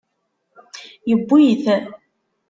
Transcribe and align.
Yewwi-t. 1.09 1.65